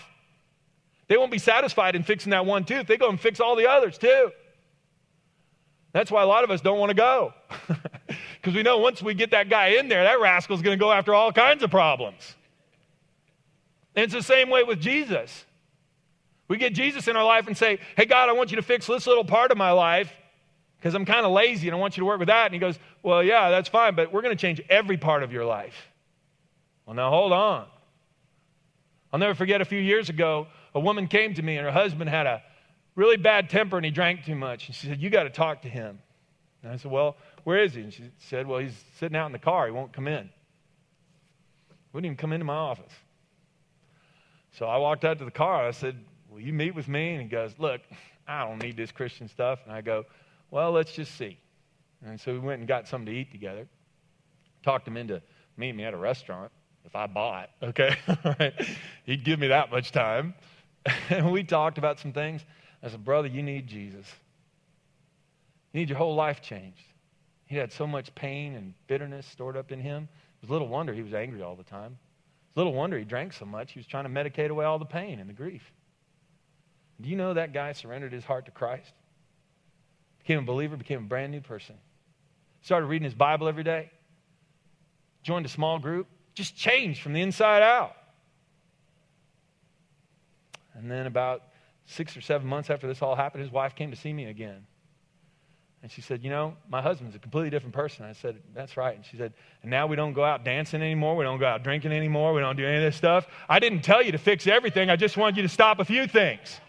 [1.10, 3.69] They won't be satisfied in fixing that one tooth, they go and fix all the
[3.69, 4.32] others too.
[5.91, 7.34] That's why a lot of us don't want to go.
[8.41, 10.91] Because we know once we get that guy in there, that rascal's going to go
[10.91, 12.36] after all kinds of problems.
[13.95, 15.45] And it's the same way with Jesus.
[16.47, 18.88] We get Jesus in our life and say, Hey, God, I want you to fix
[18.88, 20.12] this little part of my life
[20.77, 22.45] because I'm kind of lazy and I want you to work with that.
[22.45, 25.32] And He goes, Well, yeah, that's fine, but we're going to change every part of
[25.32, 25.89] your life.
[26.86, 27.67] Well, now hold on.
[29.13, 32.10] I'll never forget a few years ago, a woman came to me and her husband
[32.10, 32.41] had a
[32.95, 34.67] really bad temper and he drank too much.
[34.67, 35.99] And she said, You got to talk to him.
[36.63, 37.82] And I said, Well, where is he?
[37.82, 39.65] And she said, Well, he's sitting out in the car.
[39.65, 40.30] He won't come in.
[41.93, 42.93] Wouldn't even come into my office.
[44.54, 45.67] So I walked out to the car.
[45.67, 45.97] I said,
[46.30, 47.12] Will you meet with me?
[47.12, 47.82] And he goes, Look,
[48.27, 49.60] I don't need this Christian stuff.
[49.65, 50.06] And I go,
[50.49, 51.38] Well, let's just see.
[52.06, 53.67] And so we went and got something to eat together.
[54.63, 55.21] Talked him into
[55.58, 56.51] meeting me at a restaurant
[56.86, 57.95] if I bought, okay?
[59.06, 60.34] He'd give me that much time.
[61.10, 62.41] and we talked about some things.
[62.82, 64.08] I said, Brother, you need Jesus.
[65.71, 66.82] You need your whole life changed.
[67.52, 70.04] He had so much pain and bitterness stored up in him.
[70.04, 71.98] It was little wonder he was angry all the time.
[72.48, 73.74] It's little wonder he drank so much.
[73.74, 75.70] He was trying to medicate away all the pain and the grief.
[77.02, 78.94] Do you know that guy surrendered his heart to Christ?
[80.20, 81.76] Became a believer, became a brand new person.
[82.62, 83.92] Started reading his Bible every day.
[85.22, 86.08] Joined a small group.
[86.34, 87.98] Just changed from the inside out.
[90.74, 91.44] And then about
[91.86, 94.66] six or seven months after this all happened, his wife came to see me again.
[95.84, 98.06] And she said, You know, my husband's a completely different person.
[98.06, 98.96] I said, That's right.
[98.96, 101.15] And she said, And now we don't go out dancing anymore.
[101.15, 102.34] We don't go out drinking anymore.
[102.34, 103.28] We don't do any of this stuff.
[103.50, 104.89] I didn't tell you to fix everything.
[104.89, 106.60] I just wanted you to stop a few things.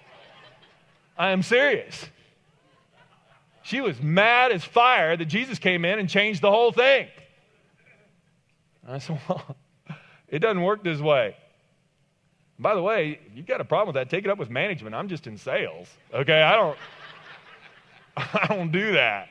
[1.18, 2.06] I am serious.
[3.62, 7.08] She was mad as fire that Jesus came in and changed the whole thing.
[8.88, 9.56] I said, Well,
[10.28, 11.36] it doesn't work this way.
[12.58, 14.94] By the way, you've got a problem with that, take it up with management.
[14.94, 15.88] I'm just in sales.
[16.14, 16.78] Okay, I don't
[18.16, 19.28] I don't do that.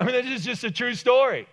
[0.00, 1.46] I mean, this is just a true story.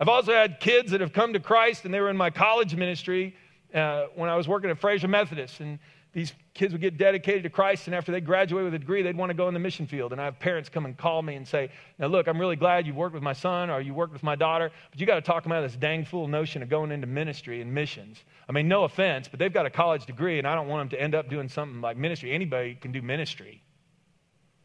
[0.00, 2.74] I've also had kids that have come to Christ and they were in my college
[2.74, 3.36] ministry
[3.74, 5.60] uh, when I was working at Frazer Methodist.
[5.60, 5.78] And
[6.12, 9.16] these kids would get dedicated to Christ, and after they graduate with a degree, they'd
[9.16, 10.10] want to go in the mission field.
[10.10, 12.84] And I have parents come and call me and say, Now, look, I'm really glad
[12.84, 15.22] you worked with my son or you worked with my daughter, but you got to
[15.22, 18.22] talk them out of this dang fool notion of going into ministry and missions.
[18.48, 20.98] I mean, no offense, but they've got a college degree, and I don't want them
[20.98, 22.32] to end up doing something like ministry.
[22.32, 23.62] Anybody can do ministry.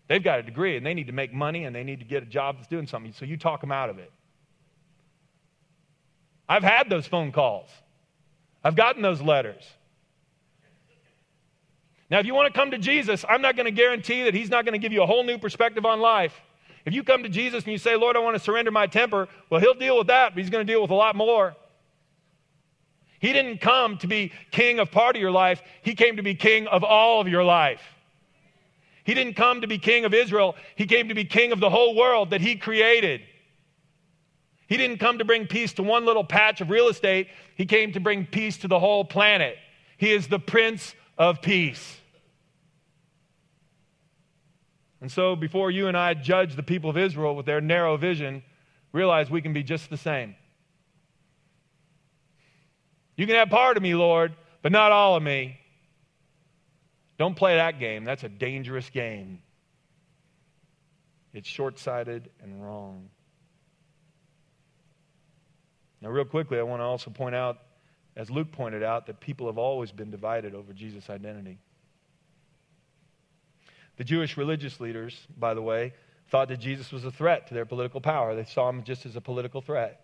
[0.07, 2.23] They've got a degree, and they need to make money, and they need to get
[2.23, 3.13] a job that's doing something.
[3.13, 4.11] So you talk them out of it.
[6.49, 7.69] I've had those phone calls,
[8.63, 9.63] I've gotten those letters.
[12.09, 14.49] Now, if you want to come to Jesus, I'm not going to guarantee that He's
[14.49, 16.39] not going to give you a whole new perspective on life.
[16.85, 19.27] If you come to Jesus and you say, Lord, I want to surrender my temper,
[19.49, 21.55] well, He'll deal with that, but He's going to deal with a lot more.
[23.19, 26.35] He didn't come to be king of part of your life, He came to be
[26.35, 27.81] king of all of your life.
[29.05, 31.69] He didn't come to be king of Israel, He came to be king of the
[31.69, 33.21] whole world that He created.
[34.67, 37.93] He didn't come to bring peace to one little patch of real estate, He came
[37.93, 39.55] to bring peace to the whole planet.
[39.97, 41.97] He is the Prince of Peace.
[45.01, 48.41] And so, before you and I judge the people of Israel with their narrow vision,
[48.93, 50.35] realize we can be just the same.
[53.17, 55.59] You can have part of me, Lord, but not all of me.
[57.17, 58.05] Don't play that game.
[58.05, 59.41] That's a dangerous game.
[61.33, 63.09] It's short sighted and wrong.
[66.01, 67.59] Now, real quickly, I want to also point out,
[68.15, 71.57] as Luke pointed out, that people have always been divided over Jesus' identity.
[73.97, 75.93] The Jewish religious leaders, by the way,
[76.29, 78.35] thought that Jesus was a threat to their political power.
[78.35, 79.99] They saw him just as a political threat.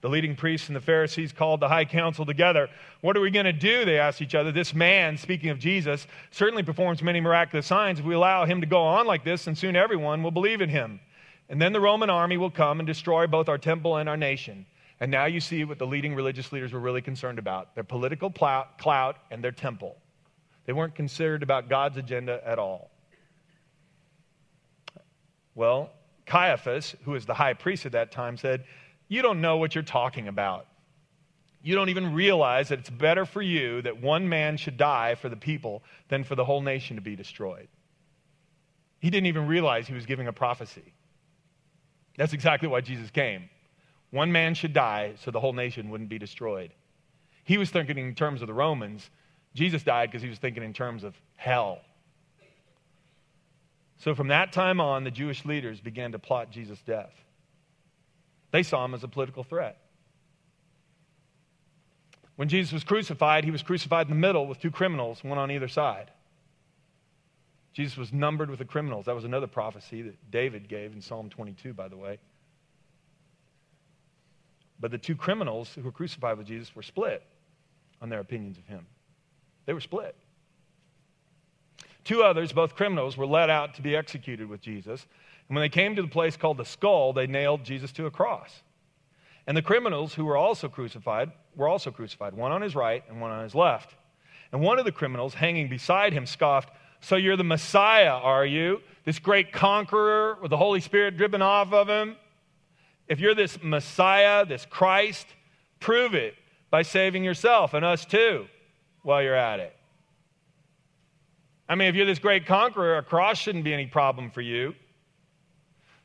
[0.00, 2.68] The leading priests and the Pharisees called the high council together.
[3.02, 3.84] What are we going to do?
[3.84, 4.50] They asked each other.
[4.50, 8.00] This man, speaking of Jesus, certainly performs many miraculous signs.
[8.00, 10.68] If we allow him to go on like this, then soon everyone will believe in
[10.68, 10.98] him.
[11.48, 14.66] And then the Roman army will come and destroy both our temple and our nation.
[15.02, 18.30] And now you see what the leading religious leaders were really concerned about their political
[18.30, 19.96] clout and their temple.
[20.64, 22.88] They weren't considered about God's agenda at all.
[25.56, 25.90] Well,
[26.24, 28.62] Caiaphas, who was the high priest at that time, said,
[29.08, 30.68] you don't know what you're talking about.
[31.64, 35.28] You don't even realize that it's better for you that one man should die for
[35.28, 37.66] the people than for the whole nation to be destroyed.
[39.00, 40.94] He didn't even realize he was giving a prophecy.
[42.16, 43.48] That's exactly why Jesus came.
[44.12, 46.70] One man should die so the whole nation wouldn't be destroyed.
[47.44, 49.10] He was thinking in terms of the Romans.
[49.54, 51.80] Jesus died because he was thinking in terms of hell.
[53.96, 57.12] So from that time on, the Jewish leaders began to plot Jesus' death.
[58.50, 59.78] They saw him as a political threat.
[62.36, 65.50] When Jesus was crucified, he was crucified in the middle with two criminals, one on
[65.50, 66.10] either side.
[67.72, 69.06] Jesus was numbered with the criminals.
[69.06, 72.18] That was another prophecy that David gave in Psalm 22, by the way.
[74.80, 77.22] But the two criminals who were crucified with Jesus were split
[78.00, 78.86] on their opinions of him.
[79.66, 80.16] They were split.
[82.04, 85.06] Two others, both criminals, were led out to be executed with Jesus.
[85.48, 88.10] And when they came to the place called the skull, they nailed Jesus to a
[88.10, 88.62] cross.
[89.46, 93.20] And the criminals who were also crucified were also crucified, one on his right and
[93.20, 93.94] one on his left.
[94.50, 98.80] And one of the criminals hanging beside him scoffed, So you're the Messiah, are you?
[99.04, 102.16] This great conqueror with the Holy Spirit dripping off of him?
[103.08, 105.26] If you're this Messiah, this Christ,
[105.80, 106.34] prove it
[106.70, 108.46] by saving yourself and us too
[109.02, 109.76] while you're at it.
[111.68, 114.74] I mean, if you're this great conqueror, a cross shouldn't be any problem for you.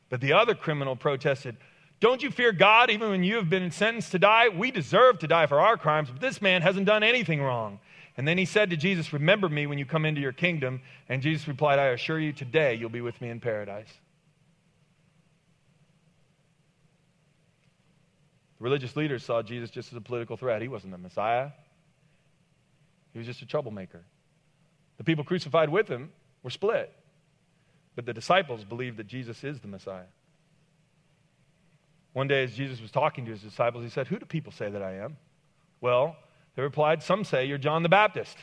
[0.08, 1.56] But the other criminal protested,
[2.00, 4.48] Don't you fear God even when you have been sentenced to die?
[4.48, 7.80] We deserve to die for our crimes, but this man hasn't done anything wrong.
[8.16, 10.80] And then he said to Jesus, Remember me when you come into your kingdom.
[11.08, 13.92] And Jesus replied, I assure you, today you'll be with me in paradise.
[18.58, 20.62] The religious leaders saw Jesus just as a political threat.
[20.62, 21.50] He wasn't the Messiah,
[23.12, 24.04] he was just a troublemaker.
[24.98, 26.10] The people crucified with him
[26.42, 26.92] were split.
[27.94, 30.06] But the disciples believed that Jesus is the Messiah.
[32.12, 34.70] One day, as Jesus was talking to his disciples, he said, Who do people say
[34.70, 35.16] that I am?
[35.80, 36.16] Well,
[36.56, 38.36] they replied, Some say you're John the Baptist.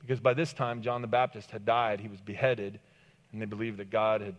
[0.00, 2.78] Because by this time, John the Baptist had died, he was beheaded,
[3.32, 4.36] and they believed that God had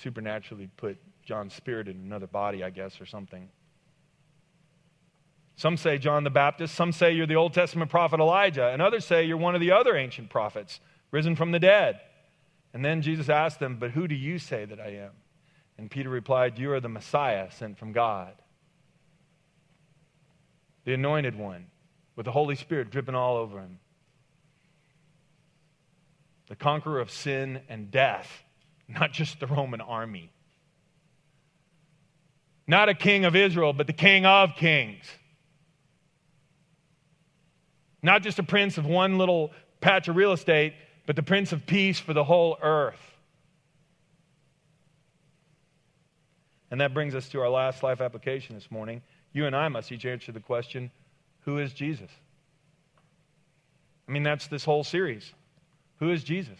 [0.00, 3.48] supernaturally put John's spirit in another body, I guess, or something.
[5.56, 6.74] Some say John the Baptist.
[6.74, 8.68] Some say you're the Old Testament prophet Elijah.
[8.68, 12.00] And others say you're one of the other ancient prophets risen from the dead.
[12.74, 15.12] And then Jesus asked them, But who do you say that I am?
[15.78, 18.32] And Peter replied, You are the Messiah sent from God,
[20.84, 21.66] the anointed one,
[22.16, 23.78] with the Holy Spirit dripping all over him,
[26.48, 28.30] the conqueror of sin and death,
[28.88, 30.30] not just the Roman army.
[32.66, 35.04] Not a king of Israel, but the king of kings.
[38.06, 40.74] Not just a prince of one little patch of real estate,
[41.06, 43.00] but the Prince of Peace for the whole earth.
[46.70, 49.02] And that brings us to our last life application this morning.
[49.32, 50.92] You and I must each answer the question
[51.40, 52.08] who is Jesus?
[54.08, 55.32] I mean, that's this whole series.
[55.98, 56.58] Who is Jesus?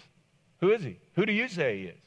[0.59, 0.99] Who is he?
[1.15, 2.01] Who do you say he is?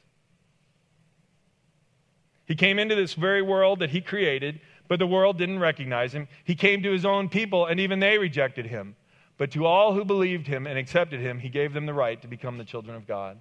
[2.44, 6.28] He came into this very world that he created, but the world didn't recognize him.
[6.44, 8.96] He came to his own people, and even they rejected him.
[9.40, 12.28] But to all who believed him and accepted him, he gave them the right to
[12.28, 13.38] become the children of God.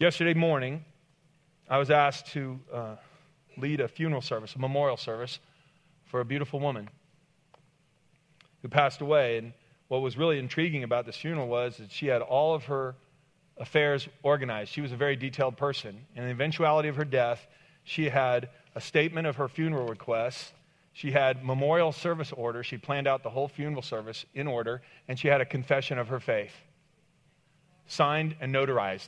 [0.00, 0.84] Yesterday morning,
[1.70, 2.96] I was asked to uh,
[3.56, 5.38] lead a funeral service, a memorial service,
[6.04, 6.88] for a beautiful woman
[8.60, 9.38] who passed away.
[9.38, 9.52] And
[9.86, 12.96] what was really intriguing about this funeral was that she had all of her
[13.56, 14.72] affairs organized.
[14.72, 15.96] She was a very detailed person.
[16.16, 17.46] In the eventuality of her death,
[17.84, 20.50] she had a statement of her funeral requests
[20.98, 22.64] she had memorial service order.
[22.64, 26.08] She planned out the whole funeral service in order, and she had a confession of
[26.08, 26.50] her faith,
[27.86, 29.06] signed and notarized.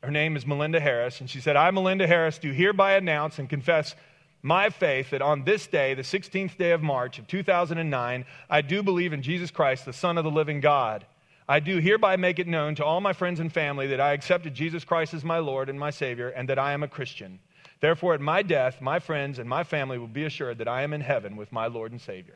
[0.00, 3.48] Her name is Melinda Harris, and she said, I, Melinda Harris, do hereby announce and
[3.48, 3.96] confess
[4.42, 8.84] my faith that on this day, the 16th day of March of 2009, I do
[8.84, 11.04] believe in Jesus Christ, the Son of the living God.
[11.48, 14.54] I do hereby make it known to all my friends and family that I accepted
[14.54, 17.40] Jesus Christ as my Lord and my Savior, and that I am a Christian.
[17.80, 20.92] Therefore, at my death, my friends and my family will be assured that I am
[20.92, 22.34] in heaven with my Lord and Savior.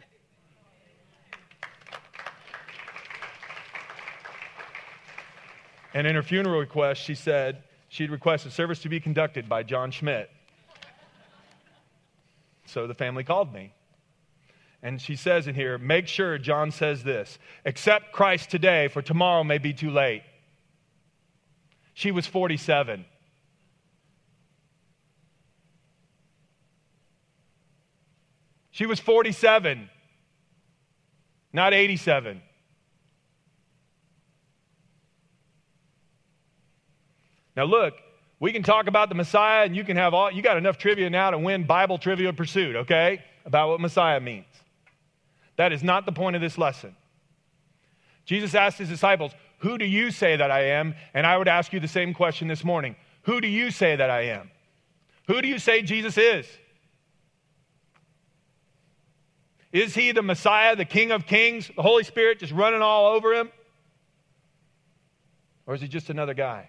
[5.94, 9.62] And in her funeral request, she said she'd request a service to be conducted by
[9.62, 10.30] John Schmidt.
[12.66, 13.74] So the family called me.
[14.82, 19.44] And she says in here, make sure John says this accept Christ today, for tomorrow
[19.44, 20.22] may be too late.
[21.94, 23.04] She was 47.
[28.72, 29.88] She was 47,
[31.52, 32.42] not 87.
[37.54, 37.94] Now, look,
[38.40, 41.10] we can talk about the Messiah, and you can have all, you got enough trivia
[41.10, 43.22] now to win Bible Trivial Pursuit, okay?
[43.44, 44.46] About what Messiah means.
[45.56, 46.96] That is not the point of this lesson.
[48.24, 50.94] Jesus asked his disciples, Who do you say that I am?
[51.12, 54.08] And I would ask you the same question this morning Who do you say that
[54.08, 54.50] I am?
[55.26, 56.46] Who do you say Jesus is?
[59.72, 63.32] Is he the Messiah, the King of Kings, the Holy Spirit just running all over
[63.32, 63.50] him?
[65.66, 66.68] Or is he just another guy?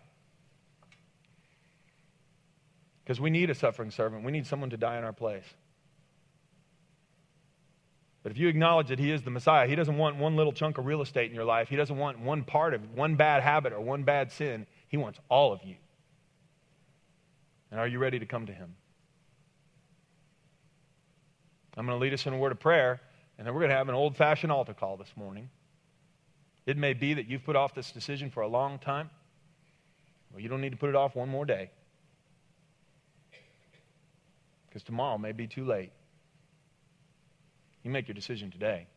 [3.03, 4.23] Because we need a suffering servant.
[4.23, 5.43] We need someone to die in our place.
[8.23, 10.77] But if you acknowledge that He is the Messiah, He doesn't want one little chunk
[10.77, 11.67] of real estate in your life.
[11.67, 14.65] He doesn't want one part of one bad habit or one bad sin.
[14.87, 15.75] He wants all of you.
[17.69, 18.75] And are you ready to come to Him?
[21.75, 23.01] I'm going to lead us in a word of prayer,
[23.37, 25.49] and then we're going to have an old fashioned altar call this morning.
[26.65, 29.09] It may be that you've put off this decision for a long time.
[30.31, 31.71] Well, you don't need to put it off one more day.
[34.67, 35.91] Because tomorrow may be too late.
[37.83, 38.87] You make your decision today.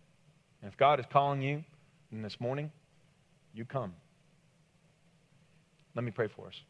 [0.62, 1.64] And if God is calling you
[2.12, 2.70] in this morning,
[3.52, 3.94] you come.
[5.94, 6.60] Let me pray for us.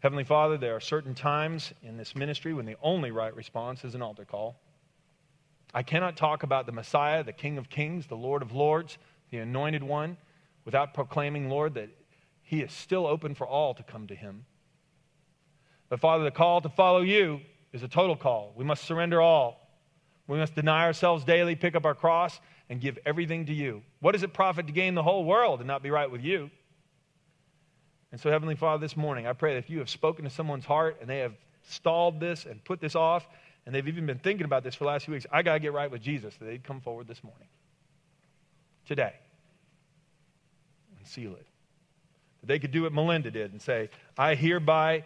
[0.00, 3.94] Heavenly Father, there are certain times in this ministry when the only right response is
[3.94, 4.58] an altar call.
[5.72, 8.98] I cannot talk about the Messiah, the King of Kings, the Lord of Lords,
[9.30, 10.16] the Anointed One,
[10.64, 11.90] without proclaiming, Lord, that
[12.42, 14.44] He is still open for all to come to Him.
[15.88, 17.40] But Father, the call to follow you
[17.72, 18.52] is a total call.
[18.56, 19.68] We must surrender all.
[20.26, 23.82] We must deny ourselves daily, pick up our cross, and give everything to you.
[24.00, 26.50] What does it profit to gain the whole world and not be right with you?
[28.12, 30.64] And so, Heavenly Father, this morning, I pray that if you have spoken to someone's
[30.64, 33.28] heart and they have stalled this and put this off,
[33.66, 35.60] and they've even been thinking about this for the last few weeks, I got to
[35.60, 37.48] get right with Jesus, that they'd come forward this morning,
[38.86, 39.14] today,
[40.98, 41.46] and seal it.
[42.42, 45.04] They could do what Melinda did and say, I hereby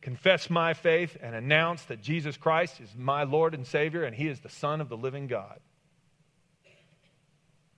[0.00, 4.28] confess my faith and announce that Jesus Christ is my Lord and Savior and He
[4.28, 5.58] is the Son of the living God.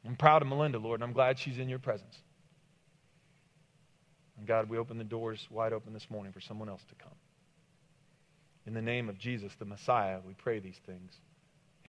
[0.07, 2.17] I'm proud of Melinda, Lord, and I'm glad she's in your presence.
[4.39, 7.13] And God, we open the doors wide open this morning for someone else to come.
[8.69, 11.15] In the name of Jesus, the Messiah, we pray these things.